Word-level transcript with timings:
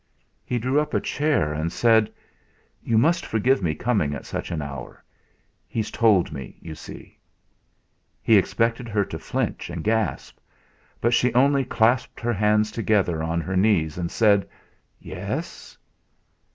He 0.43 0.57
drew 0.57 0.79
up 0.79 0.95
a 0.95 0.99
chair 0.99 1.53
and 1.53 1.71
said: 1.71 2.11
"You 2.81 2.97
must 2.97 3.23
forgive 3.23 3.61
me 3.61 3.75
coming 3.75 4.15
at 4.15 4.25
such 4.25 4.49
an 4.49 4.59
hour; 4.59 5.03
he's 5.67 5.91
told 5.91 6.31
me, 6.31 6.57
you 6.59 6.73
see." 6.73 7.19
He 8.19 8.35
expected 8.35 8.89
her 8.89 9.05
to 9.05 9.19
flinch 9.19 9.69
and 9.69 9.83
gasp; 9.83 10.39
but 11.01 11.13
she 11.13 11.31
only 11.35 11.63
clasped 11.63 12.19
her 12.19 12.33
hands 12.33 12.71
together 12.71 13.21
on 13.21 13.41
her 13.41 13.55
knees, 13.55 13.95
and 13.99 14.09
said: 14.09 14.49
"Yes?" 14.99 15.77